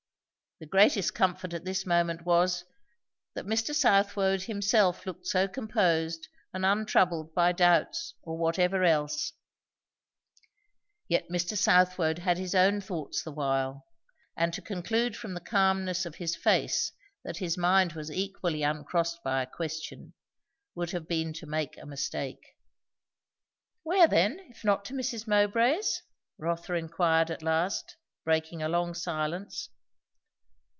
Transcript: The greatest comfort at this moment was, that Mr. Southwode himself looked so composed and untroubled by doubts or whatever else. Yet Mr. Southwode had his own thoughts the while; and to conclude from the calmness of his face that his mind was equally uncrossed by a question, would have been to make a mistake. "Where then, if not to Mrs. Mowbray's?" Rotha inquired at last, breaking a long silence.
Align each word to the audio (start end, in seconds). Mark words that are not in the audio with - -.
The 0.59 0.67
greatest 0.67 1.15
comfort 1.15 1.55
at 1.55 1.65
this 1.65 1.87
moment 1.87 2.23
was, 2.23 2.65
that 3.33 3.47
Mr. 3.47 3.73
Southwode 3.73 4.43
himself 4.43 5.07
looked 5.07 5.25
so 5.25 5.47
composed 5.47 6.27
and 6.53 6.63
untroubled 6.63 7.33
by 7.33 7.51
doubts 7.51 8.13
or 8.21 8.37
whatever 8.37 8.83
else. 8.83 9.33
Yet 11.07 11.29
Mr. 11.29 11.57
Southwode 11.57 12.19
had 12.19 12.37
his 12.37 12.53
own 12.53 12.79
thoughts 12.79 13.23
the 13.23 13.31
while; 13.31 13.87
and 14.37 14.53
to 14.53 14.61
conclude 14.61 15.17
from 15.17 15.33
the 15.33 15.39
calmness 15.39 16.05
of 16.05 16.17
his 16.17 16.35
face 16.35 16.91
that 17.23 17.37
his 17.37 17.57
mind 17.57 17.93
was 17.93 18.11
equally 18.11 18.61
uncrossed 18.61 19.23
by 19.23 19.41
a 19.41 19.47
question, 19.47 20.13
would 20.75 20.91
have 20.91 21.07
been 21.07 21.33
to 21.33 21.47
make 21.47 21.75
a 21.79 21.87
mistake. 21.87 22.55
"Where 23.81 24.07
then, 24.07 24.37
if 24.51 24.63
not 24.63 24.85
to 24.85 24.93
Mrs. 24.93 25.25
Mowbray's?" 25.25 26.03
Rotha 26.37 26.75
inquired 26.75 27.31
at 27.31 27.41
last, 27.41 27.97
breaking 28.25 28.61
a 28.61 28.69
long 28.69 28.93
silence. 28.93 29.69